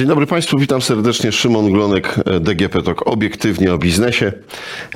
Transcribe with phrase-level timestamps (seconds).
[0.00, 1.32] Dzień dobry Państwu, witam serdecznie.
[1.32, 4.32] Szymon Glonek, e, DGP TOK, obiektywnie o biznesie.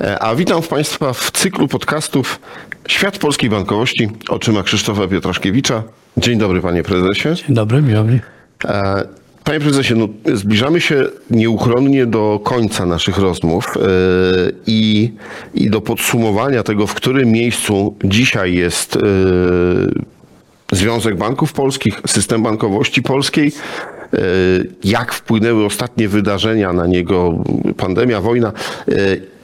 [0.01, 2.39] E, A witam Państwa w cyklu podcastów
[2.87, 5.83] Świat Polskiej Bankowości oczyma Krzysztofa Piotraszkiewicza.
[6.17, 7.29] Dzień dobry Panie Prezesie.
[7.35, 8.19] Dzień dobry, miło mi.
[8.65, 9.07] E,
[9.43, 13.65] Panie Prezesie, no, zbliżamy się nieuchronnie do końca naszych rozmów
[14.67, 15.11] i,
[15.53, 18.97] i do podsumowania tego, w którym miejscu dzisiaj jest
[20.71, 23.51] Związek Banków Polskich, system bankowości polskiej,
[24.83, 27.43] jak wpłynęły ostatnie wydarzenia na niego,
[27.77, 28.51] pandemia, wojna
[28.87, 28.91] e,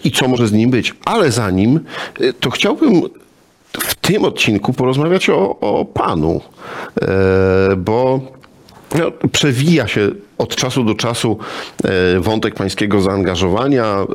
[0.04, 0.96] i co może z nim być.
[1.06, 1.80] Ale zanim,
[2.20, 3.02] e, to chciałbym
[3.80, 6.42] w tym odcinku porozmawiać o, o Panu,
[7.02, 8.20] e, bo
[9.00, 11.38] no, przewija się od czasu do czasu
[11.84, 14.06] e, wątek pańskiego zaangażowania, e,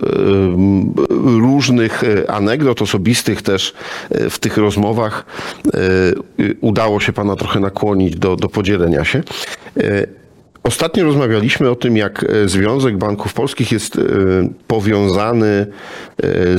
[1.38, 3.74] różnych e, anegdot osobistych też
[4.10, 5.26] e, w tych rozmowach
[5.66, 5.78] e,
[6.60, 9.22] udało się pana trochę nakłonić do, do podzielenia się.
[10.66, 14.00] Ostatnio rozmawialiśmy o tym, jak e, Związek Banków Polskich jest e,
[14.66, 15.66] powiązany e,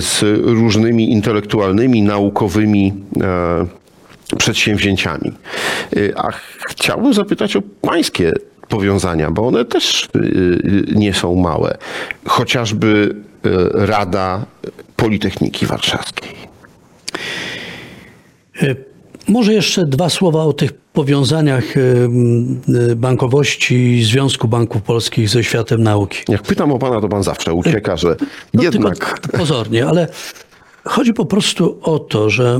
[0.02, 2.94] z różnymi intelektualnymi, naukowymi
[4.38, 5.32] przedsięwzięciami.
[6.16, 6.30] A
[6.70, 8.34] chciałbym zapytać o pańskie
[8.70, 10.10] powiązania, bo one też
[10.96, 11.78] nie są małe.
[12.26, 13.16] Chociażby
[13.74, 14.46] Rada
[14.96, 16.36] Politechniki Warszawskiej.
[19.28, 21.64] Może jeszcze dwa słowa o tych powiązaniach
[22.96, 26.18] bankowości Związku Banków Polskich ze światem nauki.
[26.30, 28.16] Jak pytam o pana, to pan zawsze ucieka, że
[28.54, 29.20] No, jednak...
[29.38, 30.08] Pozornie, ale
[30.84, 32.60] chodzi po prostu o to, że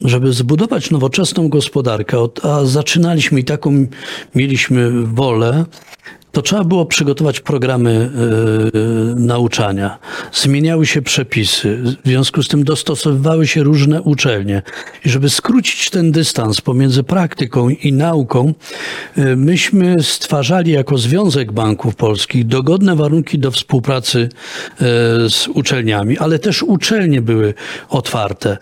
[0.00, 3.86] żeby zbudować nowoczesną gospodarkę, od- a zaczynaliśmy i taką
[4.34, 5.64] mieliśmy wolę,
[6.36, 9.98] to trzeba było przygotować programy e, nauczania.
[10.32, 14.62] Zmieniały się przepisy, w związku z tym dostosowywały się różne uczelnie.
[15.04, 18.54] I żeby skrócić ten dystans pomiędzy praktyką i nauką,
[19.16, 24.84] e, myśmy stwarzali jako Związek Banków Polskich dogodne warunki do współpracy e,
[25.30, 27.54] z uczelniami, ale też uczelnie były
[27.88, 28.58] otwarte.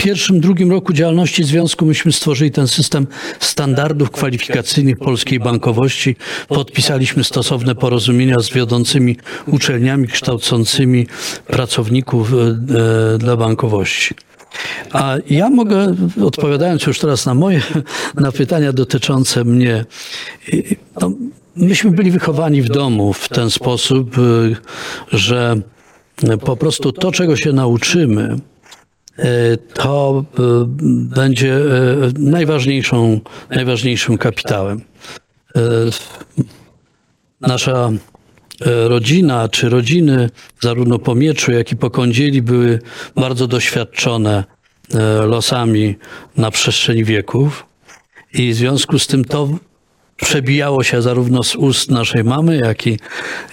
[0.00, 3.06] E, pierwszym, drugim roku działalności związku myśmy stworzyli ten system
[3.40, 6.16] standardów kwalifikacyjnych polskiej bankowości.
[6.48, 9.16] Podpisaliśmy stosowne porozumienia z wiodącymi
[9.46, 11.06] uczelniami kształcącymi
[11.46, 12.36] pracowników e,
[13.14, 14.14] e, dla bankowości.
[14.92, 15.94] A ja mogę,
[16.24, 17.62] odpowiadając już teraz na moje
[18.14, 19.84] na pytania dotyczące mnie,
[21.00, 21.12] no,
[21.56, 24.56] myśmy byli wychowani w domu w ten sposób, y,
[25.12, 25.60] że
[26.44, 28.50] po prostu to, czego się nauczymy, e,
[29.74, 30.42] to e,
[31.14, 31.60] będzie e,
[32.18, 33.20] najważniejszą,
[33.50, 34.80] najważniejszym kapitałem.
[35.56, 35.60] E,
[37.40, 40.30] Nasza e, rodzina, czy rodziny,
[40.60, 42.78] zarówno po Mieczu, jak i po Kądzieli, były
[43.14, 44.44] bardzo doświadczone
[44.94, 45.96] e, losami
[46.36, 47.66] na przestrzeni wieków.
[48.34, 49.48] I w związku z tym to
[50.16, 52.98] przebijało się zarówno z ust naszej mamy, jak i,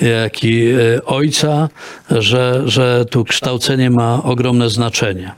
[0.02, 1.70] jak i e, ojca,
[2.12, 5.32] że, że tu kształcenie ma ogromne znaczenie.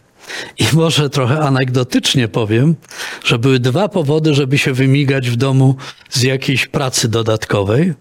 [0.60, 2.76] I może trochę anegdotycznie powiem,
[3.24, 5.76] że były dwa powody, żeby się wymigać w domu
[6.10, 7.94] z jakiejś pracy dodatkowej.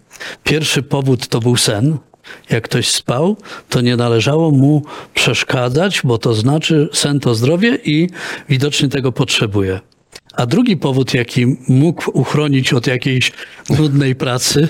[0.44, 1.98] Pierwszy powód to był sen.
[2.50, 3.36] Jak ktoś spał,
[3.68, 4.82] to nie należało mu
[5.14, 8.08] przeszkadzać, bo to znaczy sen to zdrowie i
[8.48, 9.80] widocznie tego potrzebuje.
[10.32, 13.32] A drugi powód, jaki mógł uchronić od jakiejś
[13.70, 14.68] nudnej pracy,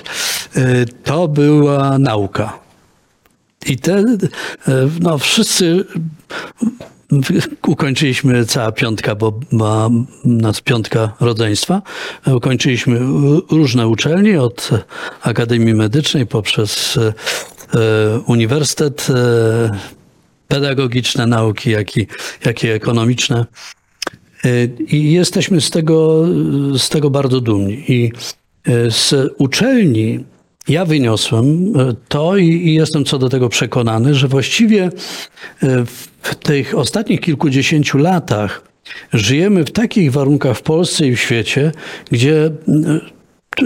[0.57, 2.59] y, to była nauka.
[3.65, 4.17] I te, y,
[4.99, 5.85] no wszyscy
[7.67, 9.89] ukończyliśmy cała piątka, bo ma
[10.25, 11.81] nas piątka rodzeństwa.
[12.27, 12.99] Ukończyliśmy
[13.51, 14.69] różne uczelnie, od
[15.21, 19.71] Akademii Medycznej poprzez e, Uniwersytet, e,
[20.47, 22.07] pedagogiczne nauki, jak i,
[22.45, 23.45] jak i ekonomiczne.
[24.45, 26.25] E, I jesteśmy z tego,
[26.77, 27.83] z tego bardzo dumni.
[27.87, 28.11] I
[28.89, 30.23] z uczelni
[30.67, 31.73] ja wyniosłem
[32.07, 34.89] to i, i jestem co do tego przekonany, że właściwie
[35.63, 35.85] e,
[36.21, 38.69] w tych ostatnich kilkudziesięciu latach
[39.13, 41.71] żyjemy w takich warunkach w Polsce i w świecie,
[42.11, 42.51] gdzie e,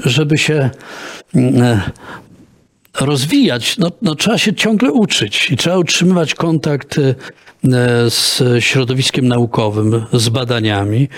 [0.05, 0.69] żeby się
[1.35, 1.81] e,
[2.99, 7.15] rozwijać, no, no, trzeba się ciągle uczyć i trzeba utrzymywać kontakt e,
[8.09, 11.09] z środowiskiem naukowym, z badaniami.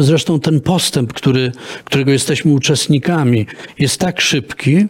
[0.00, 1.52] Zresztą ten postęp, który,
[1.84, 3.46] którego jesteśmy uczestnikami,
[3.78, 4.86] jest tak szybki,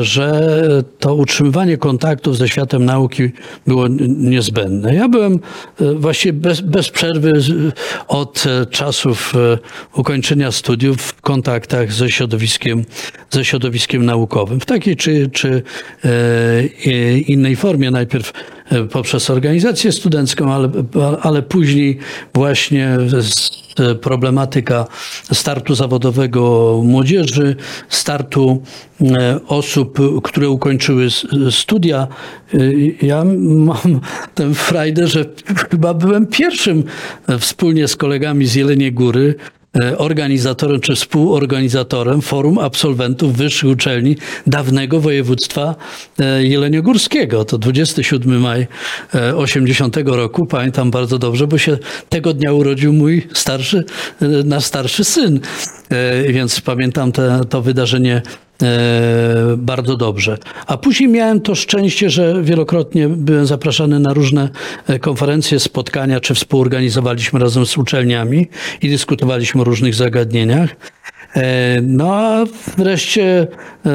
[0.00, 0.58] że
[0.98, 3.30] to utrzymywanie kontaktów ze światem nauki
[3.66, 4.94] było niezbędne.
[4.94, 5.40] Ja byłem
[5.80, 7.32] e, właściwie bez, bez przerwy
[8.08, 9.58] od e, czasów e,
[9.98, 12.84] ukończenia studiów w kontaktach ze środowiskiem,
[13.30, 15.62] ze środowiskiem naukowym w takiej czy, czy
[17.26, 17.90] innej formie.
[17.90, 18.32] Najpierw
[18.92, 20.68] poprzez organizację studencką, ale,
[21.22, 21.98] ale później
[22.34, 22.98] właśnie
[23.78, 24.86] e, problematyka
[25.32, 27.56] startu zawodowego młodzieży,
[27.88, 28.62] startu
[29.00, 31.08] e, osób, które ukończyły
[31.50, 32.08] studia.
[32.54, 32.58] E,
[33.02, 34.00] Ja mam
[34.34, 35.24] tę frajdę, że
[35.70, 36.84] chyba byłem pierwszym
[37.28, 39.63] e, wspólnie z kolegami z Jeleniej Góry e,
[39.98, 44.16] organizatorem czy współorganizatorem Forum Absolwentów Wyższych Uczelni
[44.46, 45.74] dawnego województwa
[46.18, 47.44] e, jeleniogórskiego.
[47.44, 48.66] To 27 maj
[49.14, 50.46] e, 80 roku.
[50.46, 51.78] Pamiętam bardzo dobrze, bo się
[52.08, 53.84] tego dnia urodził mój starszy,
[54.22, 55.40] e, nasz starszy syn.
[55.90, 58.22] E, Więc pamiętam te, to wydarzenie e,
[59.56, 60.38] bardzo dobrze.
[60.66, 64.48] A później miałem to szczęście, że wielokrotnie byłem zapraszany na różne
[64.86, 68.48] e, konferencje, spotkania, czy współorganizowaliśmy razem z uczelniami
[68.82, 70.70] i dyskutowaliśmy o różnych zagadnieniach.
[71.36, 72.44] E, No a
[72.78, 73.46] wreszcie
[73.86, 73.90] e,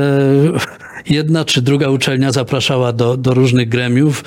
[1.10, 4.24] jedna czy druga uczelnia zapraszała do, do różnych gremiów.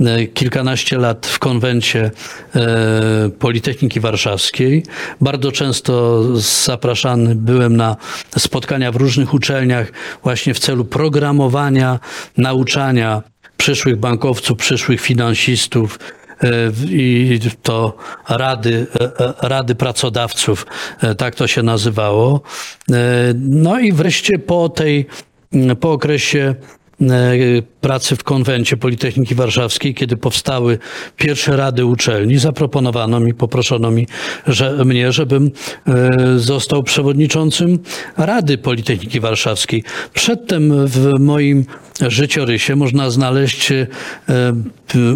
[0.00, 2.10] E, Kilkanaście lat w konwencie
[2.54, 4.82] e, Politechniki Warszawskiej.
[5.20, 7.96] Bardzo często zapraszany byłem na
[8.38, 12.00] spotkania w różnych uczelniach właśnie w celu programowania,
[12.36, 13.22] nauczania
[13.56, 15.98] przyszłych bankowców, przyszłych finansistów,
[16.42, 16.48] e,
[16.90, 17.96] i to
[18.28, 18.86] rady,
[19.42, 20.66] rady pracodawców,
[21.18, 22.40] tak to się nazywało.
[23.34, 25.06] No i wreszcie po tej,
[25.80, 26.54] po okresie
[27.80, 30.78] pracy w konwencie Politechniki Warszawskiej, kiedy powstały
[31.16, 34.06] pierwsze rady uczelni, zaproponowano mi, poproszono mi,
[34.46, 35.50] że, mnie, żebym
[35.86, 37.78] e, został przewodniczącym
[38.16, 39.84] Rady Politechniki Warszawskiej.
[40.14, 41.64] Przedtem w moim
[42.08, 43.86] życiorysie można znaleźć e,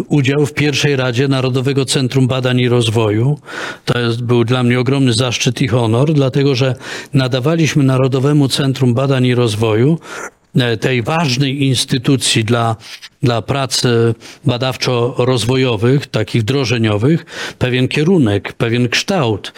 [0.07, 3.39] udział w pierwszej Radzie Narodowego Centrum Badań i Rozwoju.
[3.85, 6.75] To jest, był dla mnie ogromny zaszczyt i honor, dlatego że
[7.13, 10.40] nadawaliśmy Narodowemu Centrum Badań i Rozwoju e,
[10.79, 12.75] tej ważnej instytucji dla,
[13.23, 14.13] dla prac e,
[14.45, 17.25] badawczo-rozwojowych, takich wdrożeniowych,
[17.59, 19.53] pewien kierunek, pewien kształt.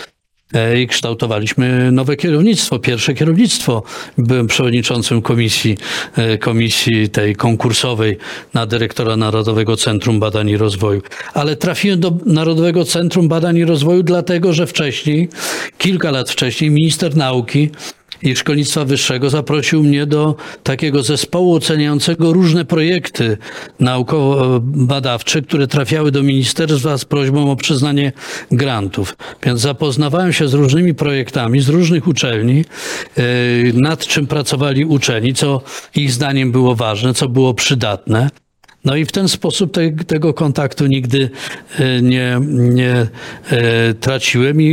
[0.53, 3.83] E, I kształtowaliśmy nowe kierownictwo, pierwsze kierownictwo.
[4.17, 5.77] Byłem przewodniczącym komisji,
[6.15, 8.17] e, komisji tej konkursowej
[8.53, 11.01] na dyrektora Narodowego Centrum Badań i Rozwoju.
[11.33, 15.29] Ale trafiłem do Narodowego Centrum Badań i Rozwoju dlatego, że wcześniej,
[15.77, 17.69] kilka lat wcześniej, minister nauki
[18.23, 23.37] i Szkolnictwa Wyższego zaprosił mnie do takiego zespołu oceniającego różne projekty
[23.79, 28.11] naukowo-badawcze, które trafiały do ministerstwa z prośbą o przyznanie
[28.51, 29.17] grantów.
[29.43, 32.65] Więc zapoznawałem się z różnymi projektami z różnych uczelni,
[33.17, 33.23] yy,
[33.73, 35.61] nad czym pracowali uczeni, co
[35.95, 38.42] ich zdaniem było ważne, co było przydatne.
[38.85, 41.29] No i w ten sposób te, tego kontaktu nigdy
[41.79, 43.07] e, nie, nie
[43.49, 44.65] e, traciłem i,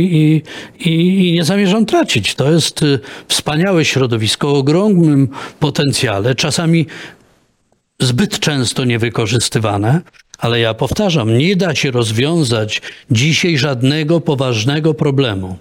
[0.79, 0.91] i,
[1.29, 2.35] i, nie zamierzam tracić.
[2.35, 5.29] To jest e, wspaniałe środowisko o ogromnym
[5.59, 6.85] potencjale, czasami
[7.99, 10.01] zbyt często niewykorzystywane,
[10.37, 12.81] ale ja powtarzam, nie da się rozwiązać
[13.11, 15.57] dzisiaj żadnego poważnego problemu,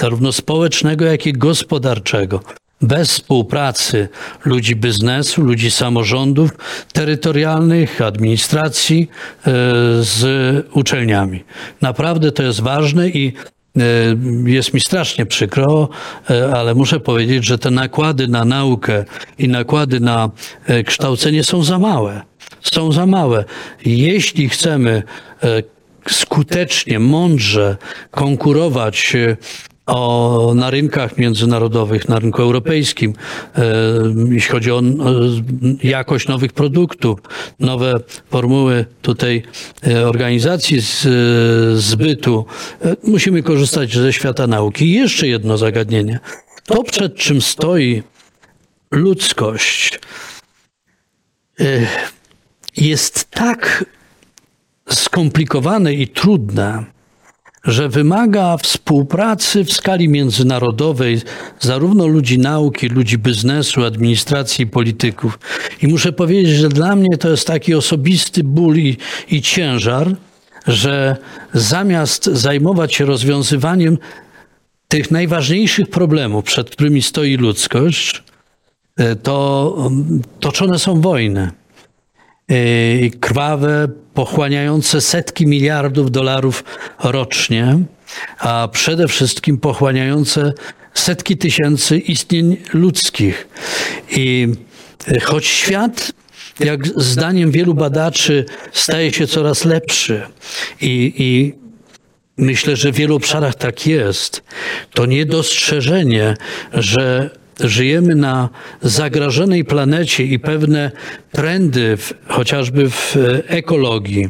[0.00, 2.40] zarówno społecznego, jak i gospodarczego.
[2.82, 4.08] Bez współpracy
[4.44, 6.50] ludzi biznesu, ludzi samorządów
[6.92, 9.52] terytorialnych, administracji e,
[10.00, 11.44] z uczelniami.
[11.80, 13.32] Naprawdę to jest ważne i
[13.76, 13.80] e,
[14.44, 15.88] jest mi strasznie przykro,
[16.30, 19.04] e, ale muszę powiedzieć, że te nakłady na naukę
[19.38, 20.30] i nakłady na
[20.86, 22.22] kształcenie są za małe.
[22.62, 23.44] Są za małe.
[23.84, 25.02] Jeśli chcemy
[26.08, 27.76] skutecznie, mądrze
[28.10, 29.16] konkurować
[29.86, 33.14] o, na rynkach międzynarodowych, na rynku europejskim,
[33.56, 33.62] e,
[34.30, 34.82] jeśli chodzi o
[35.82, 37.18] jakość nowych produktów,
[37.60, 39.42] nowe formuły tutaj
[39.86, 41.10] e, organizacji z, e,
[41.76, 42.46] zbytu,
[43.02, 44.84] musimy korzystać ze świata nauki.
[44.84, 46.20] I jeszcze jedno zagadnienie.
[46.64, 48.02] To, przed czym stoi
[48.90, 50.00] ludzkość,
[52.76, 53.84] jest tak
[54.88, 56.84] skomplikowane i trudne,
[57.66, 61.20] że wymaga współpracy w skali międzynarodowej
[61.60, 65.38] zarówno ludzi nauki, ludzi biznesu, administracji i polityków.
[65.82, 68.96] I muszę powiedzieć, że dla mnie to jest taki osobisty ból i,
[69.30, 70.16] i ciężar,
[70.66, 71.16] że
[71.54, 73.98] zamiast zajmować się rozwiązywaniem
[74.88, 78.22] tych najważniejszych problemów, przed którymi stoi ludzkość,
[78.96, 79.76] e, to
[80.40, 81.50] toczone są wojny.
[82.48, 86.64] Yy, krwawe, pochłaniające setki miliardów dolarów
[87.04, 87.78] rocznie,
[88.38, 90.52] a przede wszystkim pochłaniające
[90.94, 93.48] setki tysięcy istnień ludzkich.
[94.10, 94.48] I
[95.08, 96.12] yy, choć świat,
[96.60, 100.22] jak zdaniem wielu badaczy, staje się coraz lepszy
[100.80, 101.54] i, i
[102.38, 104.42] Myślę, że w wielu obszarach tak jest.
[104.94, 106.36] To niedostrzeżenie,
[106.72, 108.48] że żyjemy na
[108.82, 110.90] zagrożonej planecie i pewne
[111.32, 114.28] trendy, w, chociażby w e, ekologii,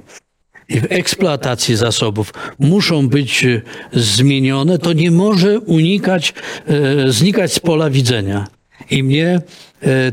[0.68, 6.34] i w eksploatacji zasobów muszą być e, zmienione, to nie może unikać,
[6.66, 8.46] e, znikać z pola widzenia.
[8.90, 9.40] I mnie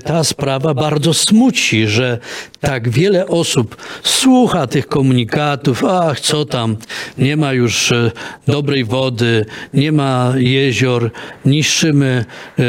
[0.03, 2.20] ta sprawa bardzo smuci, że
[2.60, 6.77] tak wiele osób słucha tych komunikatów, ach, co tam,
[7.17, 8.12] nie ma już e,
[8.48, 11.12] dobrej wody, nie ma jezior,
[11.46, 12.25] niszczymy
[12.60, 12.63] e,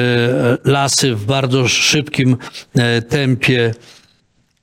[0.64, 2.36] lasy w bardzo szybkim
[2.74, 3.74] e, tempie,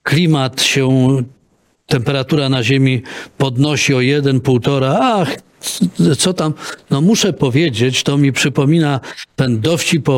[0.03, 0.89] klimat się,
[1.87, 3.01] temperatura na Ziemi
[3.37, 5.35] podnosi o 1,5, ach,
[6.17, 6.53] co tam,
[6.89, 8.99] no muszę powiedzieć, to mi przypomina
[9.35, 10.09] ten dowcip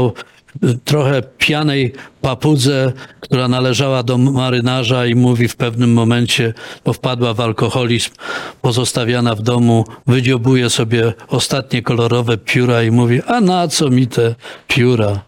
[0.83, 6.53] trochę pijanej papudze, która należała do marynarza i mówi w pewnym momencie,
[6.85, 8.09] bo wpadła w alkoholizm,
[8.61, 14.35] pozostawiana w domu, wydziobuje sobie ostatnie kolorowe pióra i mówi, a na co mi te
[14.67, 15.21] pióra?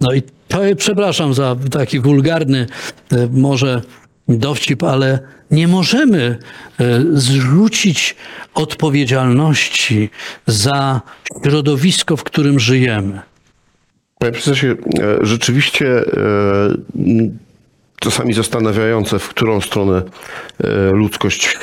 [0.00, 2.66] No i to, przepraszam za taki wulgarny
[3.12, 3.82] e, może
[4.28, 5.18] dowcip, ale
[5.50, 6.38] nie możemy
[6.80, 8.16] e, zrzucić
[8.54, 10.10] odpowiedzialności
[10.46, 11.00] za
[11.44, 13.33] środowisko, w którym żyjemy.
[14.24, 14.74] Panie profesorze, e,
[15.20, 16.04] rzeczywiście e,
[18.00, 20.02] czasami zastanawiające, w którą stronę
[20.64, 21.58] e, ludzkość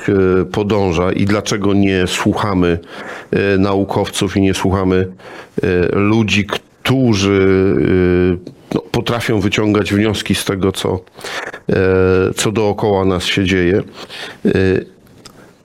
[0.52, 2.80] podąża i dlaczego nie słuchamy
[3.60, 5.08] naukowców i nie słuchamy
[5.94, 7.76] ludzi, którzy
[8.76, 11.00] no, potrafią wyciągać wnioski z tego, co,
[12.36, 13.84] co dookoła nas się dzieje.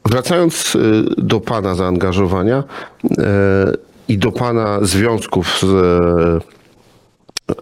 [0.05, 0.77] Wracając
[1.19, 2.65] do Pana zaangażowania
[4.09, 5.67] i do Pana związków z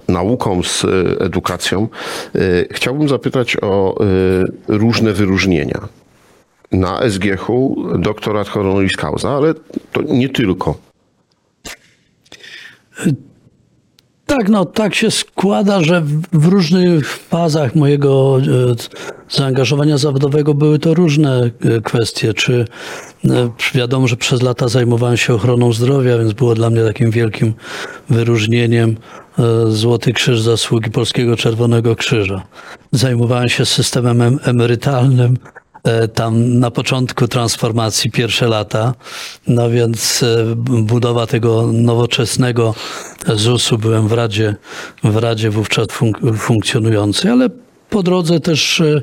[0.08, 0.88] nauką, z e,
[1.20, 1.88] edukacją,
[2.34, 2.38] e,
[2.70, 4.04] chciałbym zapytać o e,
[4.68, 5.88] różne wyróżnienia.
[6.72, 9.54] Na SGH-u doktorat honoris causa, ale
[9.92, 10.74] to nie tylko.
[14.26, 16.00] Tak, no tak się składa, że
[16.32, 18.74] w- różnych fazach mojego e,
[19.36, 22.34] zaangażowania zawodowego były to różne e, kwestie.
[22.34, 22.64] Czy
[23.24, 27.54] e, wiadomo, że przez lata zajmowałem się ochroną zdrowia, więc było dla mnie takim wielkim
[28.10, 28.96] wyróżnieniem
[29.68, 32.42] Złoty Krzyż Zasługi Polskiego Czerwonego Krzyża.
[32.92, 35.36] Zajmowałem się systemem em- emerytalnym,
[36.14, 38.94] tam na początku transformacji pierwsze lata,
[39.46, 42.74] no więc e, budowa tego nowoczesnego
[43.34, 44.56] ZUS-u byłem w Radzie,
[45.04, 47.48] w Radzie wówczas funk- funkcjonującej, ale
[47.90, 49.00] po drodze też e,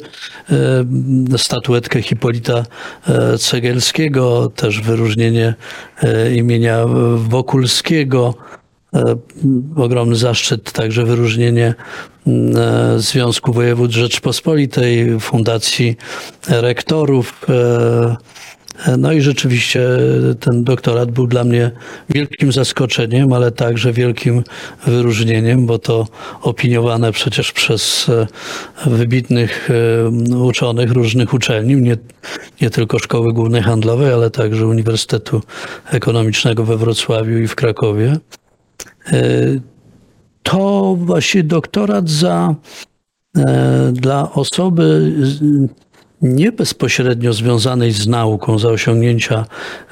[1.33, 2.65] e, statuetkę Hipolita
[3.07, 5.53] e, Cegielskiego, też wyróżnienie
[6.03, 6.85] e, imienia
[7.15, 8.50] Wokulskiego, E,
[9.75, 11.73] ogromny zaszczyt, także wyróżnienie
[12.27, 15.97] m, e, Związku Wojewód Rzeczpospolitej, Fundacji
[16.47, 17.45] Rektorów.
[17.49, 18.15] e,
[18.91, 19.81] e, No i rzeczywiście
[20.39, 21.71] ten doktorat był dla mnie
[22.09, 24.43] wielkim zaskoczeniem, ale także wielkim
[24.87, 26.07] wyróżnieniem, bo to
[26.41, 28.27] opiniowane przecież przez e,
[28.89, 31.97] wybitnych e, uczonych różnych uczelni, nie,
[32.61, 35.41] nie tylko Szkoły Głównej Handlowej, ale także Uniwersytetu
[35.91, 38.17] Ekonomicznego we Wrocławiu i w Krakowie
[40.43, 42.55] to właśnie doktorat za,
[43.37, 45.13] e, dla osoby
[46.21, 49.45] nie bezpośrednio związanej z nauką, za osiągnięcia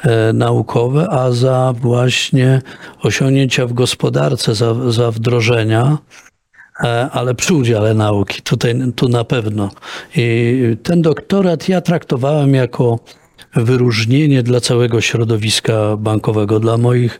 [0.03, 2.61] e, naukowe, a za właśnie
[3.03, 5.97] osiągnięcia w gospodarce, za, za wdrożenia,
[6.83, 9.69] e, ale przy udziale nauki, tutaj tu na pewno.
[10.15, 12.99] I ten doktorat ja traktowałem jako
[13.55, 17.19] wyróżnienie dla całego środowiska bankowego, dla moich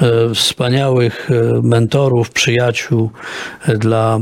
[0.00, 3.10] e, wspaniałych e, mentorów, przyjaciół,
[3.66, 4.20] e, dla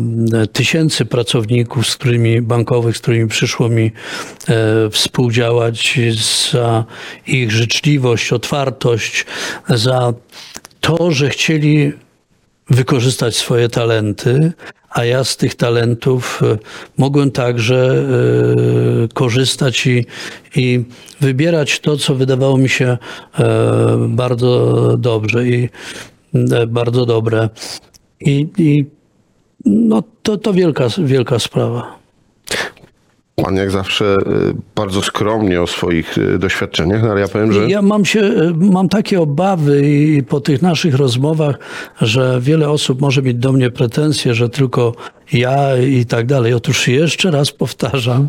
[0.53, 3.93] tysięcy pracowników, z którymi bankowych, z którymi przyszło mi
[4.91, 5.99] współdziałać,
[6.53, 6.85] za
[7.27, 9.27] ich życzliwość, otwartość,
[9.69, 10.15] za
[10.81, 11.93] to, że chcieli
[12.71, 14.53] wykorzystać swoje talenty,
[14.97, 16.59] a ja z tych talentów e,
[16.99, 18.05] mogłem także
[19.05, 20.07] e, korzystać i,
[20.57, 20.85] i
[21.21, 22.99] wybierać to, co wydawało mi się
[23.39, 25.69] e, bardzo dobrze i
[26.69, 27.49] bardzo dobre.
[28.21, 28.85] I, i
[29.65, 31.99] no, to, to wielka, wielka sprawa.
[33.45, 37.71] Pan jak zawsze y, bardzo skromnie o swoich y, doświadczeniach, no ale ja powiem, że
[37.71, 41.59] Ja mam, się, mam takie obawy i po tych naszych rozmowach,
[42.01, 44.95] że wiele osób może mieć do mnie pretensje, że tylko
[45.33, 46.55] ja i tak dalej.
[46.55, 48.29] Otóż jeszcze raz powtarzam,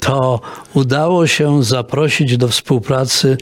[0.00, 0.40] to
[0.74, 3.36] udało się zaprosić do współpracy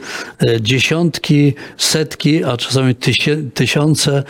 [0.61, 2.95] dziesiątki, setki, a czasami
[3.55, 4.23] tysiące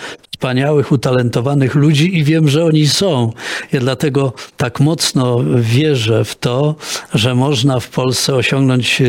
[0.45, 3.33] wspaniałych, utalentowanych ludzi i wiem, że oni są.
[3.73, 6.75] Ja dlatego tak mocno wierzę w to,
[7.15, 9.07] że można w Polsce osiągnąć e,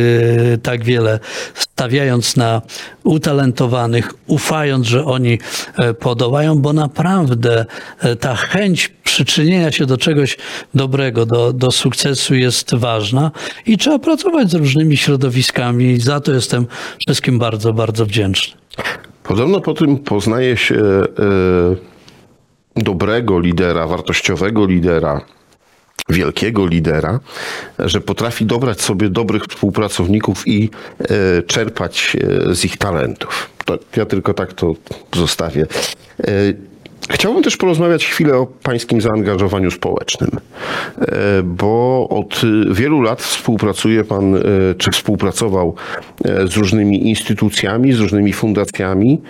[0.58, 1.20] tak wiele,
[1.54, 2.62] stawiając na
[3.04, 5.40] utalentowanych, ufając, że oni
[5.78, 7.66] e, podołają, bo naprawdę
[8.00, 10.38] e, ta chęć przyczynienia się do czegoś
[10.74, 13.32] dobrego, do, do sukcesu jest ważna
[13.66, 16.68] i trzeba pracować z różnymi środowiskami za to jestem
[17.00, 18.58] wszystkim bardzo, bardzo wdzięczny.
[19.28, 21.06] Podobno po tym poznaje się e,
[22.76, 25.22] dobrego lidera, wartościowego lidera,
[26.10, 27.20] wielkiego lidera,
[27.80, 32.18] że potrafi dobrać sobie dobrych współpracowników i e, czerpać
[32.50, 33.50] e, z ich talentów.
[33.96, 34.74] Ja tylko tak to
[35.16, 35.66] zostawię.
[37.10, 40.32] Chciałbym też porozmawiać chwilę o pańskim zaangażowaniu społecznym,
[40.98, 44.40] e, bo od wielu lat współpracuje pan, e,
[44.78, 45.76] czy współpracował
[46.26, 49.22] e, z różnymi instytucjami, z różnymi fundacjami,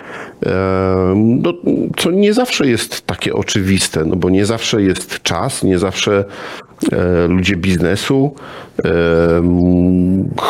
[1.16, 1.52] no,
[1.96, 6.24] co nie zawsze jest takie oczywiste, no bo nie zawsze jest czas, nie zawsze
[7.28, 8.34] ludzie biznesu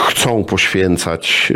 [0.09, 1.53] chcą poświęcać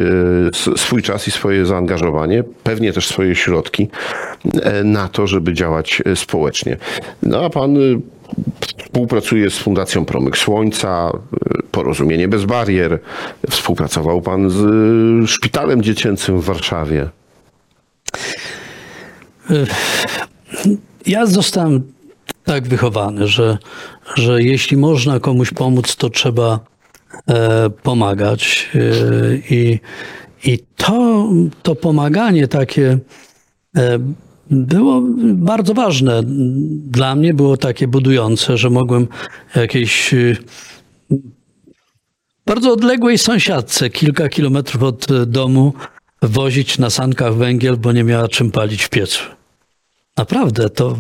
[0.77, 3.89] swój czas i swoje zaangażowanie, pewnie też swoje środki
[4.85, 6.77] na to, żeby działać społecznie.
[7.23, 7.77] No a pan
[8.79, 11.11] współpracuje z Fundacją Promyk Słońca,
[11.71, 12.99] Porozumienie Bez Barier.
[13.51, 17.09] Współpracował pan z Szpitalem Dziecięcym w Warszawie.
[21.07, 21.83] Ja zostałem
[22.45, 23.59] tak wychowany, że,
[24.15, 26.61] że jeśli można komuś pomóc, to trzeba
[27.29, 28.69] e, pomagać.
[28.75, 28.79] E,
[29.51, 29.81] I,
[30.45, 31.29] i to,
[31.63, 32.99] to pomaganie takie
[33.77, 33.99] e,
[34.51, 35.03] było
[35.35, 36.23] bardzo ważne.
[36.87, 39.09] Dla mnie było takie budujące, że mogłem
[39.57, 40.37] jakiejś e,
[42.47, 45.73] bardzo odległej sąsiadce, kilka kilometrów od domu,
[46.23, 49.40] wozić na sankach węgiel, bo nie miała czym palić w piecu.
[50.21, 50.99] Naprawdę, to,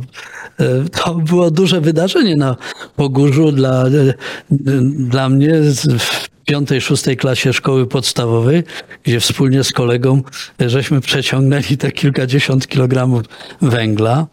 [0.61, 2.57] e, to było duże wydarzenie na
[2.97, 4.15] Pogórzu dla, e,
[4.91, 5.55] dla mnie
[5.99, 8.62] w piątej, szóstej klasie szkoły podstawowej,
[9.05, 10.23] gdzie wspólnie z kolegą
[10.61, 13.23] żeśmy przeciągnęli te kilkadziesiąt kilogramów
[13.62, 14.27] węgla.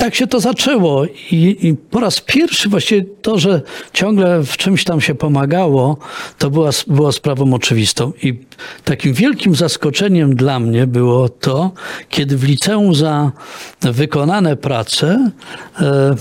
[0.00, 4.84] Tak się to zaczęło I, i, po raz pierwszy właściwie to, że ciągle w czymś
[4.84, 5.96] tam się pomagało,
[6.38, 8.12] to była, była sprawą oczywistą.
[8.22, 8.34] I
[8.84, 11.72] takim wielkim zaskoczeniem dla mnie było to,
[12.08, 13.32] kiedy w liceum za
[13.80, 15.30] wykonane prace
[15.80, 16.14] e,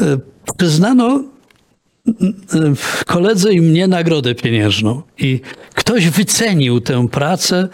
[0.00, 0.18] e,
[0.56, 1.24] przyznano
[3.06, 5.02] koledze i mnie nagrodę pieniężną.
[5.18, 5.40] I
[5.74, 7.68] ktoś wycenił tę pracę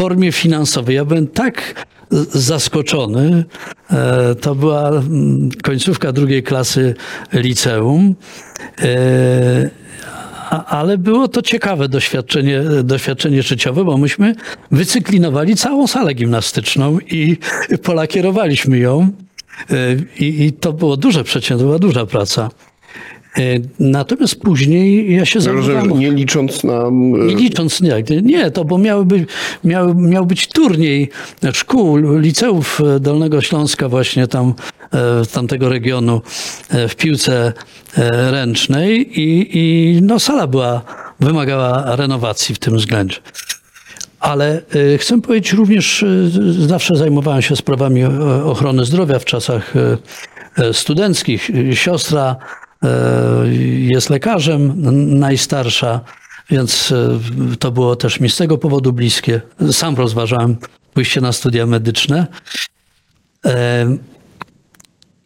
[0.00, 0.96] formie finansowej.
[0.96, 1.86] Ja byłem tak
[2.32, 3.44] zaskoczony.
[3.90, 6.94] E, to była mm, końcówka drugiej klasy
[7.32, 8.14] liceum.
[8.82, 9.70] E,
[10.66, 14.34] ale było to ciekawe doświadczenie, doświadczenie życiowe, bo myśmy
[14.70, 17.36] wycyklinowali całą salę gimnastyczną i
[17.82, 19.10] polakierowaliśmy ją.
[19.70, 19.74] E,
[20.18, 22.50] I, i to było duże przedsięwzięcie, była duża praca.
[23.36, 23.40] E,
[23.80, 25.98] natomiast później ja się zajmowałem...
[25.98, 26.82] Nie licząc na...
[26.82, 26.90] E,
[27.26, 29.26] nie licząc, nie, nie to bo miał, by,
[29.64, 31.10] miał, miał być turniej
[31.52, 34.54] szkół, liceów Dolnego Śląska właśnie tam,
[34.92, 36.22] e, tamtego regionu
[36.88, 37.52] w piłce
[38.30, 40.82] ręcznej i, i no sala była,
[41.20, 43.16] wymagała renowacji w tym względzie.
[44.20, 44.62] Ale
[44.98, 46.04] chcę powiedzieć również,
[46.58, 48.04] zawsze zajmowałem się sprawami
[48.44, 49.74] ochrony zdrowia w czasach
[50.72, 51.50] studenckich.
[51.72, 52.67] Siostra E,
[53.88, 54.74] jest lekarzem,
[55.18, 56.00] najstarsza,
[56.50, 57.18] więc e,
[57.58, 59.40] to było też mi z tego powodu bliskie.
[59.72, 60.56] Sam rozważałem
[60.94, 62.26] pójście na studia medyczne.
[63.46, 63.86] E,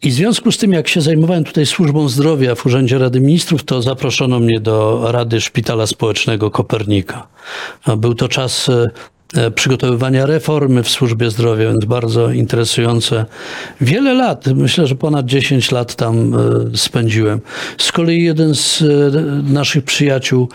[0.01, 3.63] I w związku z tym, jak się zajmowałem tutaj służbą zdrowia w Urzędzie Rady Ministrów,
[3.63, 7.27] to zaproszono mnie do Rady Szpitala Społecznego Kopernika.
[7.97, 8.87] Był to czas E,
[9.55, 13.25] przygotowywania reformy w służbie zdrowia, więc bardzo interesujące.
[13.81, 16.37] Wiele lat, myślę, że ponad 10 lat tam e,
[16.77, 17.41] spędziłem.
[17.77, 18.85] Z kolei jeden z e,
[19.53, 20.49] naszych przyjaciół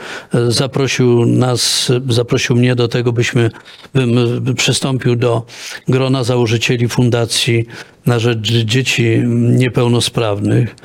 [0.48, 3.50] zaprosił nas, zaprosił mnie do tego, byśmy,
[3.94, 5.46] bym przystąpił do
[5.88, 7.66] grona założycieli fundacji
[8.06, 10.76] na rzecz dzieci niepełnosprawnych.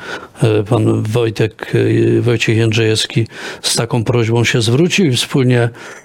[0.69, 1.73] Pan Wojtek,
[2.21, 3.27] Wojciech Jędrzejewski
[3.62, 6.03] z taką prośbą się zwrócił i wspólnie E,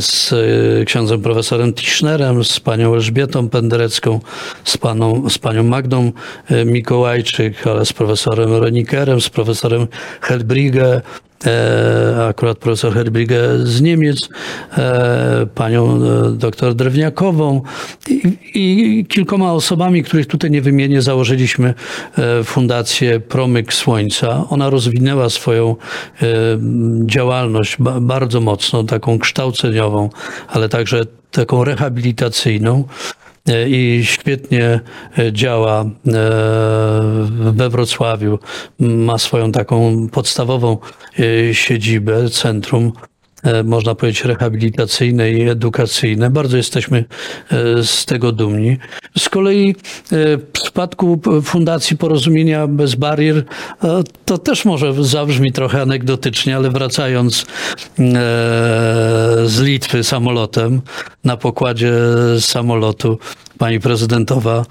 [0.00, 4.20] z e, księdzem profesorem Tischnerem, z panią Elżbietą Penderecką,
[4.64, 6.12] z, paną, z panią Magdą
[6.50, 9.86] e, Mikołajczyk, ale z profesorem Renikerem, z profesorem
[10.20, 11.00] Helbrigę,
[12.28, 14.28] akurat profesor Herbrigę z Niemiec,
[15.54, 16.00] panią
[16.32, 17.62] doktor Drewniakową
[18.08, 21.74] i, i, kilkoma osobami, których tutaj nie wymienię, założyliśmy
[22.44, 24.44] fundację Promyk Słońca.
[24.50, 25.76] Ona rozwinęła swoją
[27.06, 30.10] działalność bardzo mocno, taką kształceniową,
[30.48, 32.84] ale także taką rehabilitacyjną
[33.68, 34.80] i świetnie
[35.32, 35.84] działa
[37.52, 38.38] we Wrocławiu.
[38.78, 40.78] Ma swoją taką podstawową
[41.52, 43.15] siedzibę, centrum e,
[43.64, 46.30] można powiedzieć, rehabilitacyjne i edukacyjne.
[46.30, 47.04] Bardzo jesteśmy
[47.50, 48.78] e, z tego dumni.
[49.18, 49.74] Z kolei e,
[50.36, 53.44] w przypadku Fundacji Porozumienia Bez Barier,
[54.24, 57.46] to też może zabrzmi trochę anegdotycznie, ale wracając
[59.44, 60.82] z Litwy samolotem,
[61.24, 61.92] na pokładzie
[62.40, 63.18] samolotu
[63.58, 64.64] pani prezydentowa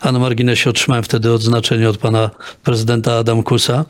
[0.00, 2.30] a na marginesie otrzymałem wtedy odznaczenie od pana
[2.62, 3.84] prezydenta Adamkusa.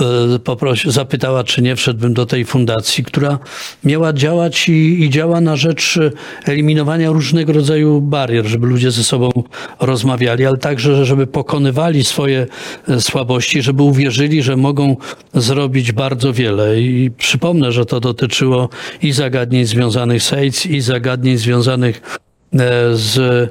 [0.00, 3.38] E, poprosi, zapytała, czy nie wszedłbym do tej fundacji, która
[3.84, 5.98] miała działać i, i, działa na rzecz
[6.46, 9.30] eliminowania różnego rodzaju barier, żeby ludzie ze sobą
[9.80, 12.46] rozmawiali, ale także, żeby pokonywali swoje
[12.88, 14.96] e, słabości, żeby uwierzyli, że mogą
[15.34, 16.80] zrobić bardzo wiele.
[16.80, 18.68] I przypomnę, że to dotyczyło
[19.02, 22.02] i zagadnień związanych z AIDS, i zagadnień związanych
[22.52, 22.58] e,
[22.92, 23.50] z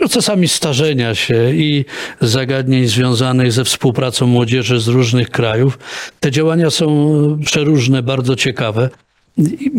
[0.00, 1.84] procesami starzenia się i
[2.20, 5.78] zagadnień związanych ze współpracą młodzieży z różnych krajów.
[6.20, 8.90] Te działania są przeróżne, bardzo ciekawe.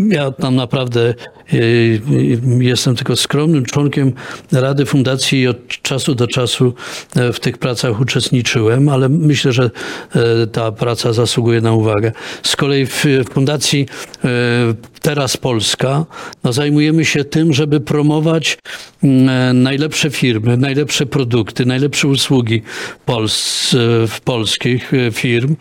[0.10, 1.14] Ja tam naprawdę
[1.54, 4.14] y, y, jestem tylko skromnym członkiem
[4.52, 6.74] Rady Fundacji i od czasu do czasu
[7.16, 9.72] e, w tych pracach uczestniczyłem, ale myślę, że
[10.16, 12.12] e, ta praca zasługuje na uwagę.
[12.44, 13.86] Z kolei w Fundacji
[14.26, 16.06] e, Teraz Polska
[16.44, 18.58] no zajmujemy się tym, żeby promować
[19.04, 22.62] mm, najlepsze firmy, najlepsze produkty, najlepsze usługi
[23.06, 23.76] Pols
[24.24, 25.56] polskich firm.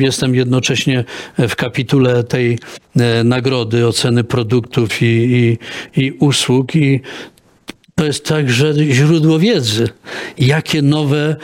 [0.00, 1.04] Jestem jednocześnie
[1.38, 2.58] w kapitule tej
[3.24, 5.58] nagrody oceny produktów i, i,
[6.02, 6.76] i usług.
[6.76, 7.00] I
[7.98, 9.88] to jest także źródło wiedzy.
[10.38, 11.36] Jakie nowe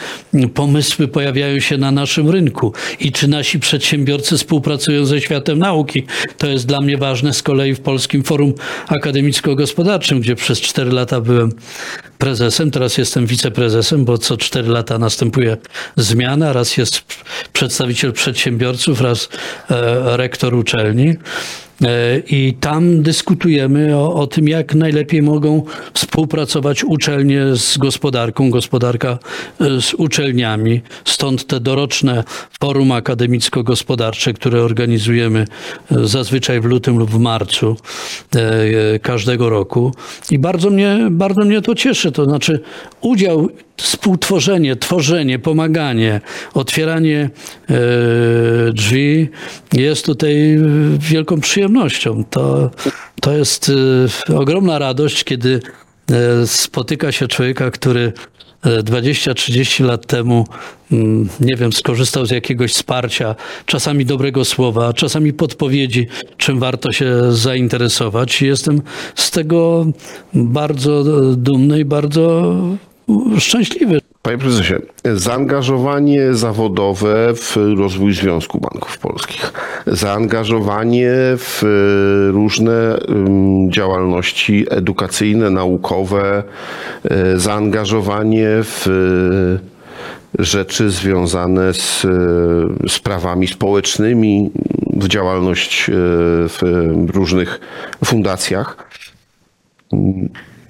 [0.54, 6.06] pomysły pojawiają się na naszym rynku i czy nasi przedsiębiorcy współpracują ze światem nauki.
[6.38, 8.54] To jest dla mnie ważne z kolei w Polskim Forum
[8.88, 11.52] Akademicko-Gospodarczym, gdzie przez cztery lata byłem
[12.18, 15.56] prezesem, teraz jestem wiceprezesem, bo co cztery lata następuje
[15.96, 16.52] zmiana.
[16.52, 17.02] Raz jest
[17.52, 19.28] przedstawiciel przedsiębiorców, raz
[19.70, 21.14] e, rektor uczelni.
[21.82, 25.62] E, I tam dyskutujemy o, o, tym, jak najlepiej mogą
[25.94, 29.18] współpracować uczelnie z gospodarką, gospodarka
[29.60, 30.80] e, z uczelniami.
[31.04, 32.24] Stąd te doroczne
[32.60, 35.44] forum akademicko-gospodarcze, które organizujemy
[35.90, 37.76] e, zazwyczaj w lutym lub w marcu
[39.02, 39.94] każdego roku.
[40.30, 42.12] I bardzo mnie, bardzo mnie to cieszy.
[42.12, 42.60] To znaczy
[43.00, 46.20] udział współtworzenie, tworzenie, pomaganie,
[46.54, 47.30] otwieranie
[47.70, 47.74] e,
[48.72, 49.28] drzwi
[49.72, 50.58] jest tutaj
[50.98, 52.24] wielką przyjemnością.
[52.30, 52.70] To,
[53.20, 53.72] to jest
[54.30, 55.60] e, ogromna radość, kiedy
[56.10, 58.12] e, spotyka się człowieka, który
[58.64, 60.46] 20-30 lat temu,
[60.92, 63.34] mm, nie wiem, skorzystał z jakiegoś wsparcia,
[63.66, 66.06] czasami dobrego słowa, czasami podpowiedzi,
[66.36, 68.42] czym warto się zainteresować.
[68.42, 68.82] Jestem
[69.14, 69.86] z tego
[70.34, 71.04] bardzo
[71.36, 72.54] dumny i bardzo
[73.38, 74.00] szczęśliwy.
[74.22, 74.74] Panie prezesie,
[75.14, 79.52] zaangażowanie zawodowe w rozwój Związku Banków Polskich,
[79.86, 81.62] zaangażowanie w
[82.32, 82.98] różne
[83.68, 86.42] działalności edukacyjne, naukowe,
[87.04, 88.86] e, zaangażowanie w
[90.38, 92.06] rzeczy związane z
[92.88, 94.50] sprawami społecznymi,
[94.96, 95.90] w działalność
[96.48, 96.58] w
[97.14, 97.60] różnych
[98.04, 98.90] fundacjach.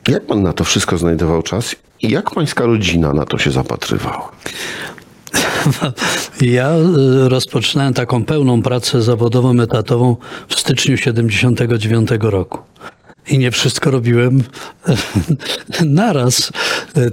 [0.09, 4.31] Jak pan na to wszystko znajdował czas jak pańska rodzina na to się zapatrywała?
[6.41, 10.17] Ja e, rozpoczynałem taką pełną pracę zawodową, etatową
[10.49, 12.59] w styczniu 79 roku
[13.29, 14.43] i nie wszystko robiłem
[15.85, 16.53] naraz.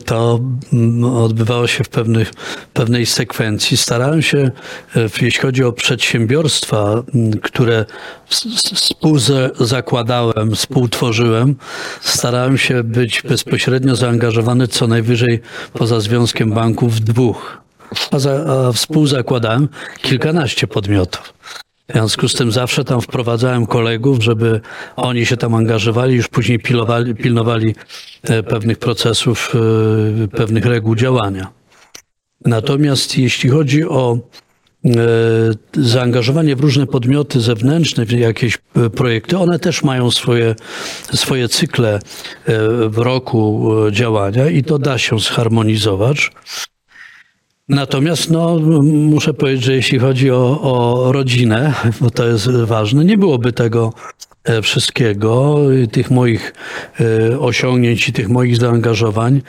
[0.05, 0.39] To
[0.73, 2.31] mm, odbywało się w pewnych,
[2.73, 3.77] pewnej sekwencji.
[3.77, 4.51] Starałem się,
[4.95, 7.85] e, jeśli chodzi o przedsiębiorstwa, mm, które
[8.73, 11.55] współzakładałem, współtworzyłem,
[12.01, 15.41] starałem się być bezpośrednio zaangażowany co najwyżej
[15.73, 17.61] poza Związkiem Banków w dwóch.
[18.11, 19.69] A, za, a współzakładałem
[20.01, 21.33] kilkanaście podmiotów.
[21.91, 24.61] W związku z tym zawsze tam wprowadzałem kolegów, żeby
[24.95, 27.75] oni się tam angażowali, już później pilowali, pilnowali
[28.23, 29.53] e, pewnych procesów,
[30.23, 31.47] e, pewnych reguł działania.
[32.45, 34.17] Natomiast jeśli chodzi o
[34.85, 34.89] e,
[35.77, 38.57] zaangażowanie w różne podmioty zewnętrzne, w jakieś
[38.95, 40.55] projekty, one też mają swoje,
[41.13, 41.99] swoje cykle
[42.89, 46.31] w roku działania i to da się zharmonizować.
[47.71, 53.17] Natomiast no, muszę powiedzieć, że jeśli chodzi o, o rodzinę, bo to jest ważne, nie
[53.17, 53.93] byłoby tego
[54.43, 55.57] e, wszystkiego,
[55.91, 56.53] tych moich
[56.99, 59.41] e, osiągnięć i tych moich zaangażowań,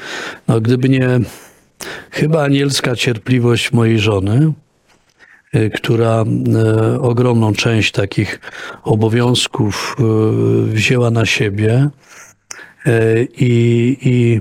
[0.49, 1.21] no, gdyby nie
[2.11, 4.53] chyba anielska cierpliwość mojej żony,
[5.53, 6.25] e, która
[7.01, 8.41] ogromną część takich
[8.85, 9.97] obowiązków
[10.65, 11.91] wzięła na siebie
[13.37, 14.41] i, i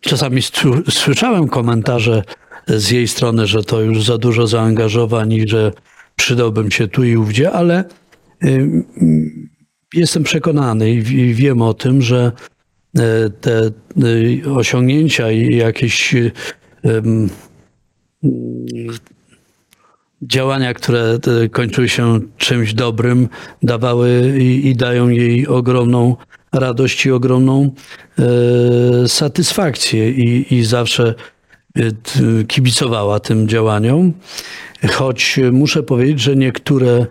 [0.00, 0.42] Czasami
[0.90, 2.22] słyszałem komentarze
[2.66, 5.72] z jej strony, że to już za dużo zaangażowań i że
[6.16, 7.84] przydałbym się tu i ówdzie, ale
[9.94, 12.32] jestem przekonany i wiem o tym, że
[12.98, 13.70] e, te
[14.04, 16.14] y, osiągnięcia i jakieś
[20.22, 23.28] działania, które e, kończyły się czymś dobrym,
[23.62, 26.16] dawały i, i dają jej ogromną
[26.52, 27.70] radość i ogromną
[28.18, 31.14] e, satysfakcję i, i zawsze
[31.76, 31.82] e,
[32.44, 34.12] kibicowała tym działaniom.
[34.88, 37.06] Choć muszę powiedzieć, że niektóre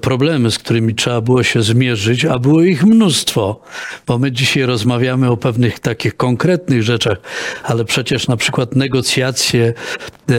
[0.00, 3.60] problemy, z którymi trzeba było się zmierzyć, a było ich mnóstwo,
[4.06, 7.18] bo my dzisiaj rozmawiamy o pewnych takich konkretnych rzeczach,
[7.64, 9.74] ale przecież na przykład negocjacje
[10.30, 10.34] e,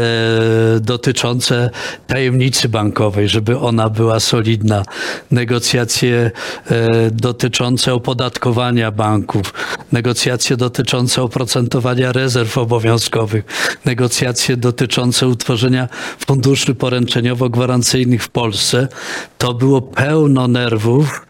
[0.80, 1.69] dotyczące
[2.08, 4.84] tajemnicy bankowej, żeby ona była solidna,
[5.32, 6.32] negocjacje
[6.71, 9.54] e, dotyczące opodatkowania banków,
[9.91, 13.45] negocjacje dotyczące oprocentowania rezerw obowiązkowych,
[13.86, 15.88] negocjacje dotyczące utworzenia
[16.28, 18.88] funduszy poręczeniowo-gwarancyjnych w Polsce,
[19.38, 21.26] to było pełno nerwów,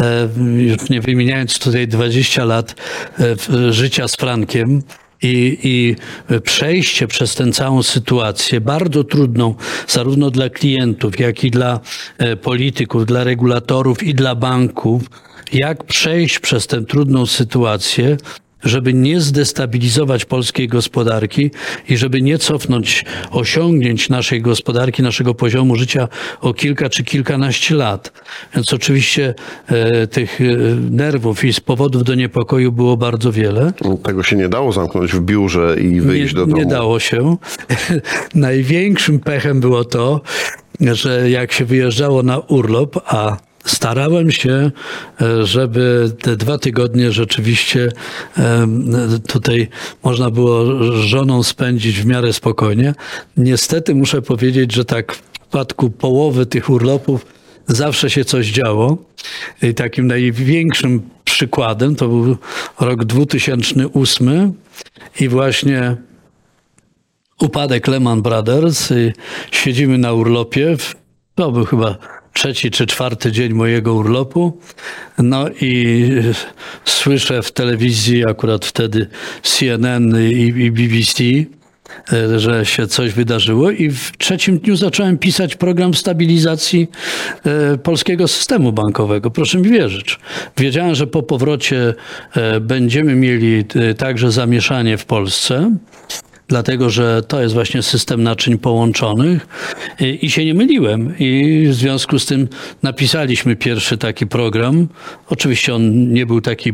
[0.00, 2.74] e, już nie wymieniając tutaj 20 lat
[3.20, 4.82] e, życia z Frankiem,
[5.22, 5.96] i, i
[6.40, 9.54] przejście przez tę całą sytuację, bardzo trudną,
[9.88, 11.80] zarówno dla klientów, jak i dla
[12.18, 15.02] e, polityków, dla regulatorów i dla banków,
[15.52, 18.16] jak przejść przez tę trudną sytuację,
[18.64, 21.50] żeby nie zdestabilizować polskiej gospodarki
[21.88, 26.08] i żeby nie cofnąć osiągnięć naszej gospodarki, naszego poziomu życia
[26.40, 28.12] o kilka czy kilkanaście lat.
[28.54, 29.34] Więc oczywiście
[29.66, 30.44] e, tych e,
[30.90, 33.72] nerwów i z powodów do niepokoju było bardzo wiele.
[34.02, 36.56] Tego się nie dało zamknąć w biurze i wyjść nie, do domu.
[36.56, 37.36] Nie dało się.
[38.34, 40.20] Największym pechem było to,
[40.80, 44.70] że jak się wyjeżdżało na urlop, a starałem się,
[45.20, 47.88] e, żeby te dwa tygodnie rzeczywiście
[48.38, 48.66] e,
[49.28, 49.68] tutaj
[50.04, 52.94] można było żoną spędzić w miarę spokojnie.
[53.36, 57.26] Niestety muszę powiedzieć, że tak w przypadku połowy tych urlopów
[57.66, 58.98] zawsze się coś działo.
[59.62, 62.36] I takim największym przykładem to był
[62.80, 64.52] rok 2008
[65.20, 65.96] i właśnie
[67.40, 68.92] upadek Lehman Brothers.
[69.50, 70.76] Siedzimy na urlopie.
[71.34, 74.58] To był chyba trzeci czy czwarty dzień mojego urlopu.
[75.18, 76.06] No i
[76.84, 79.06] słyszę w telewizji, akurat wtedy
[79.42, 81.24] CNN i, BBC,
[82.12, 86.88] e, że się coś wydarzyło i w trzecim dniu zacząłem pisać program stabilizacji
[87.44, 89.30] e, polskiego systemu bankowego.
[89.30, 90.18] Proszę mi wierzyć.
[90.58, 91.94] Wiedziałem, że po powrocie
[92.36, 93.64] e, będziemy mieli
[93.98, 95.70] także zamieszanie w Polsce
[96.50, 99.46] dlatego że to jest właśnie system naczyń połączonych
[100.22, 101.14] i, się nie myliłem.
[101.18, 102.48] I w związku z tym
[102.82, 104.88] napisaliśmy pierwszy taki program.
[105.28, 106.72] Oczywiście on nie był taki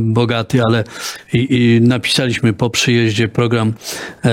[0.00, 0.84] bogaty, ale
[1.32, 3.72] i, i napisaliśmy po przyjeździe program
[4.24, 4.30] e,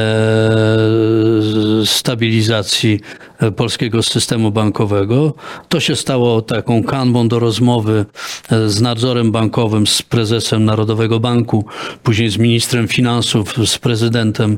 [1.86, 2.99] stabilizacji
[3.39, 5.34] e, polskiego systemu bankowego.
[5.69, 8.06] To się stało taką kanwą do rozmowy
[8.51, 11.65] e, z nadzorem bankowym, z prezesem Narodowego Banku,
[12.03, 14.58] później z ministrem finansów, z prezydentem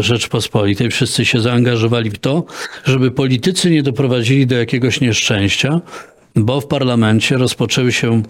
[0.00, 0.90] Rzeczpospolitej.
[0.90, 2.44] Wszyscy się zaangażowali w to,
[2.84, 5.80] żeby politycy nie doprowadzili do jakiegoś nieszczęścia,
[6.36, 8.22] bo w parlamencie rozpoczęły się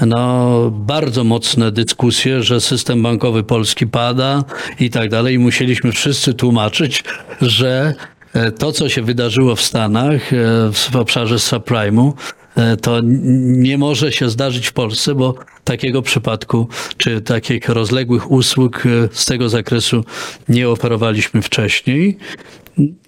[0.00, 4.44] no, bardzo mocne dyskusje, że system bankowy polski pada
[4.80, 5.34] i tak dalej.
[5.34, 7.04] I musieliśmy wszyscy tłumaczyć,
[7.42, 7.94] że
[8.34, 10.36] e, to, co się wydarzyło w Stanach e,
[10.72, 12.45] w obszarze subprime'u, E,
[12.80, 19.08] to nie może się zdarzyć w Polsce, bo takiego przypadku czy takich rozległych usług e,
[19.12, 20.04] z tego zakresu
[20.48, 22.18] nie oferowaliśmy wcześniej.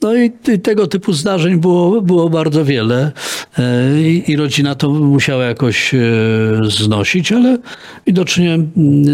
[0.03, 0.31] No i,
[0.63, 3.13] tego typu zdarzeń było, było bardzo wiele
[3.59, 5.95] e, I, i rodzina to musiała jakoś
[6.69, 7.59] znosić, ale
[8.07, 8.59] widocznie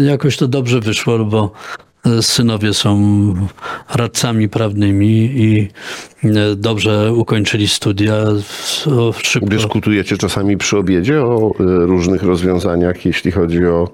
[0.05, 1.51] jakoś to dobrze wyszło, bo
[2.21, 2.99] synowie są
[3.95, 5.69] radcami prawnymi i
[6.23, 8.25] e, dobrze ukończyli studia.
[9.23, 9.49] Szybko.
[9.49, 13.91] Dyskutujecie czasami przy obiedzie o e, różnych rozwiązaniach, jeśli chodzi o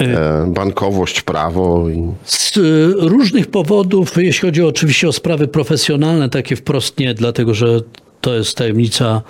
[0.00, 1.86] e, bankowość, prawo?
[2.24, 2.58] Z
[2.98, 7.80] różnych powodów, jeśli chodzi oczywiście o sprawy profesjonalne, takie wprost nie, dlatego że
[8.20, 9.22] to jest tajemnica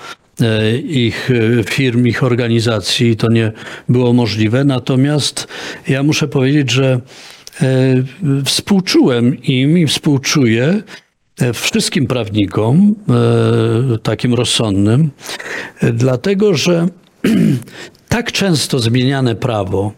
[0.85, 1.31] ich
[1.65, 3.53] firm, ich organizacji, to nie
[3.89, 4.65] było możliwe.
[4.65, 5.49] Natomiast
[5.89, 7.01] ja muszę powiedzieć, że
[8.45, 10.83] współczułem im i współczuję
[11.41, 12.95] e, wszystkim prawnikom,
[13.95, 15.11] e, takim rozsądnym,
[15.93, 16.89] dlatego że
[18.09, 19.93] tak często zmieniane prawo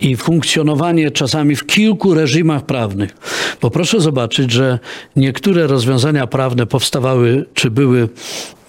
[0.00, 3.16] i funkcjonowanie czasami w kilku reżimach prawnych.
[3.62, 4.78] Bo proszę zobaczyć, że
[5.16, 8.08] niektóre rozwiązania prawne powstawały czy były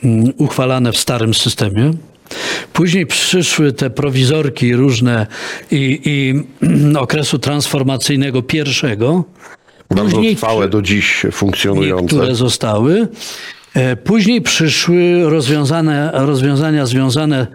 [0.03, 1.93] mm, uchwalane w starym systemie,
[2.73, 5.27] Później przyszły te prowizorki różne
[5.71, 6.33] i, i
[6.97, 9.23] okresu transformacyjnego pierwszego.
[9.89, 12.01] Bardzo Później trwałe do dziś funkcjonujące.
[12.01, 13.07] Niektóre zostały.
[13.73, 15.29] E, Później przyszły
[16.13, 17.47] rozwiązania związane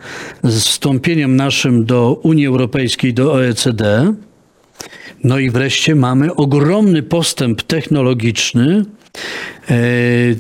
[0.45, 4.13] z wstąpieniem naszym do Unii Europejskiej, do OECD.
[5.25, 8.85] No i wreszcie mamy ogromny postęp technologiczny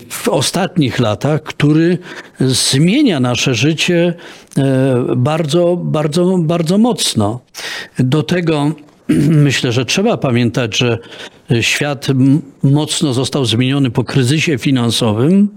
[0.08, 1.98] w ostatnich latach, który
[2.40, 4.14] zmienia nasze życie
[4.58, 7.40] e, bardzo, bardzo, bardzo mocno.
[7.98, 8.72] Do tego
[9.48, 10.98] myślę, że trzeba pamiętać, że
[11.60, 12.06] świat
[12.62, 15.48] mocno został zmieniony po kryzysie finansowym,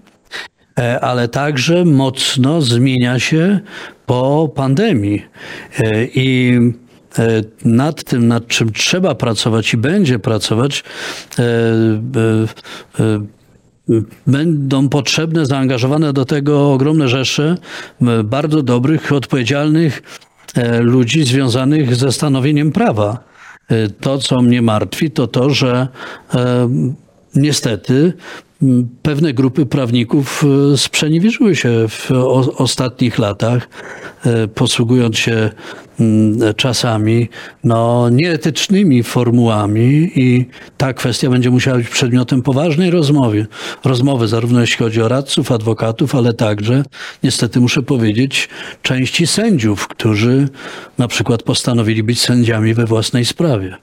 [0.79, 3.60] e, ale także mocno zmienia się
[4.05, 5.23] po pandemii.
[5.79, 6.60] E, I
[7.65, 10.83] nad tym, nad czym trzeba pracować i będzie pracować,
[11.39, 11.43] e,
[12.99, 13.21] e, e,
[14.27, 17.57] Będą potrzebne, zaangażowane do tego ogromne rzesze
[18.23, 20.01] bardzo dobrych, odpowiedzialnych
[20.55, 23.23] e, ludzi związanych ze stanowieniem prawa.
[23.69, 25.87] E, To, co mnie martwi, to to, że
[26.33, 26.69] e,
[27.35, 28.13] niestety
[29.01, 30.43] pewne grupy prawników
[30.73, 32.11] e, sprzeniewierzyły się w
[32.57, 33.69] ostatnich latach,
[34.25, 35.49] e, posługując się
[35.99, 37.29] m, czasami
[37.63, 40.45] no, nieetycznymi formułami i
[40.77, 43.47] ta kwestia będzie musiała być przedmiotem poważnej rozmowy.
[43.85, 46.83] Rozmowy zarówno jeśli chodzi o radców, adwokatów, ale także,
[47.23, 48.49] niestety muszę powiedzieć,
[48.81, 50.49] części sędziów, którzy
[50.97, 53.77] na przykład postanowili być sędziami we własnej sprawie.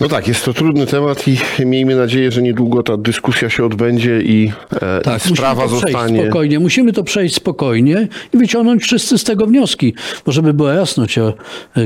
[0.00, 4.20] No tak, jest to trudny temat i miejmy nadzieję, że niedługo ta dyskusja się odbędzie
[4.22, 6.22] i, e, Tak, i sprawa musimy to przejść zostanie.
[6.22, 6.58] spokojnie.
[6.60, 9.94] Musimy to przejść spokojnie i wyciągnąć wszyscy z tego wnioski.
[10.26, 11.32] Bo żeby była jasność, e,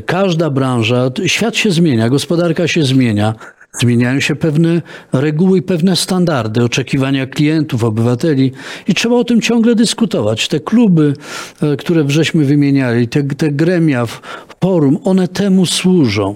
[0.07, 3.35] każda branża, świat się zmienia, gospodarka się zmienia.
[3.73, 8.53] Zmieniają się pewne reguły i pewne standardy, oczekiwania klientów, obywateli
[8.89, 10.49] i trzeba o tym ciągle dyskutować.
[10.49, 11.15] Te kluby,
[11.63, 14.21] e, które żeśmy wymieniali, te, te gremia, w-
[14.65, 16.35] forum, one temu służą.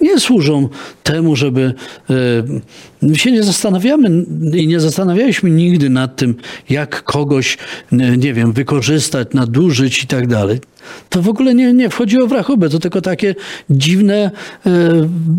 [0.00, 0.68] Nie służą
[1.02, 1.74] temu, żeby
[2.10, 2.14] e,
[3.02, 6.34] my się nie zastanawiamy i nie zastanawialiśmy nigdy nad tym,
[6.70, 7.58] jak kogoś,
[7.92, 10.60] nie wiem, wykorzystać, nadużyć i tak dalej.
[11.08, 13.34] To w ogóle nie, nie wchodziło w rachubę, to tylko takie
[13.70, 14.30] dziwne e,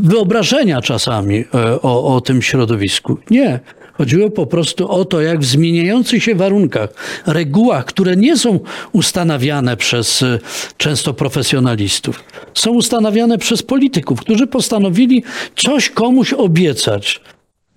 [0.04, 3.18] wyobrażenia czasami e, o, o tym środowisku.
[3.30, 3.60] Nie.
[4.00, 6.90] Chodziło po prostu o to, jak w zmieniających się warunkach,
[7.26, 8.60] regułach, które nie są
[8.92, 10.40] ustanawiane przez e,
[10.78, 15.24] często profesjonalistów, są ustanawiane przez polityków, którzy postanowili
[15.56, 17.22] coś komuś obiecać,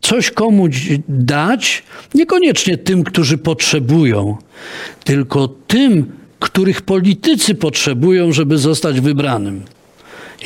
[0.01, 1.83] coś komuś dać,
[2.15, 4.37] niekoniecznie tym, którzy potrzebują,
[5.05, 9.63] tylko tym, których politycy potrzebują, żeby zostać wybranym.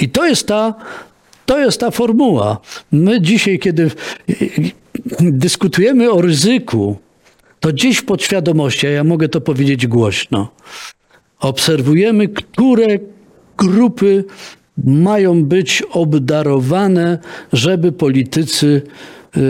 [0.01, 0.75] I to jest ta,
[1.47, 2.59] to jest ta formuła.
[2.93, 3.91] My dzisiaj, kiedy
[5.21, 6.97] dyskutujemy o ryzyku,
[7.61, 10.49] to gdzieś w podświadomości, a ja mogę to powiedzieć głośno,
[11.41, 12.87] obserwujemy, które
[13.57, 14.25] grupy
[14.85, 17.19] mają być obdarowane,
[17.53, 18.83] żeby politycy
[19.37, 19.41] y,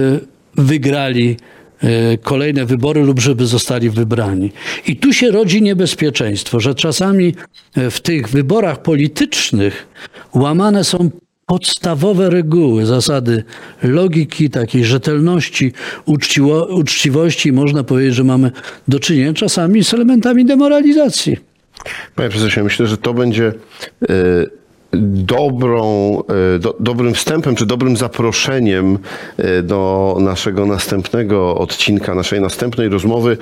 [0.55, 1.37] wygrali
[1.85, 4.53] y, kolejne wybory lub żeby zostali wybrani.
[4.87, 7.35] I tu się rodzi niebezpieczeństwo, że czasami
[7.79, 9.87] y, w tych wyborach politycznych
[10.35, 11.11] łamane są
[11.46, 13.44] podstawowe reguły, zasady
[13.82, 15.72] logiki, takiej rzetelności,
[16.06, 17.52] uczciwo, uczciwości.
[17.52, 18.50] Można powiedzieć, że mamy
[18.88, 21.37] do czynienia czasami z elementami demoralizacji.
[22.14, 23.52] Panie prezesie, myślę, że to będzie
[24.02, 24.14] e,
[25.26, 26.22] dobrą,
[26.54, 28.98] e, do, dobrym wstępem, czy dobrym zaproszeniem
[29.37, 33.37] e, do naszego następnego odcinka, naszej następnej rozmowy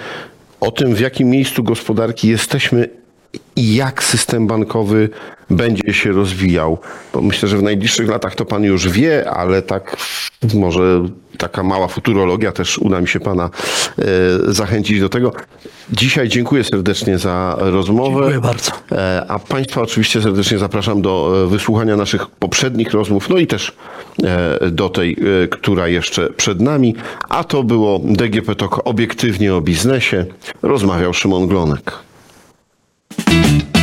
[0.60, 2.88] o tym, w jakim miejscu gospodarki jesteśmy
[3.56, 5.08] jak system bankowy
[5.50, 6.78] będzie się rozwijał.
[7.12, 9.96] Bo myślę, że w najbliższych latach to pan już wie, ale tak
[10.54, 13.50] może taka mała futurologia też uda mi się pana
[13.98, 14.02] e,
[14.52, 15.32] zachęcić do tego.
[15.92, 18.14] Dzisiaj dziękuję serdecznie za rozmowę.
[18.14, 18.72] Dziękuję bardzo.
[18.92, 23.72] E, A Państwa oczywiście serdecznie zapraszam do e, wysłuchania naszych poprzednich rozmów, no i też
[24.70, 25.16] do tej,
[25.50, 26.94] która jeszcze przed nami.
[27.28, 30.26] A to było DGP Talk obiektywnie o biznesie.
[30.62, 31.92] Rozmawiał Szymon Glonek.
[33.10, 33.73] Thank you.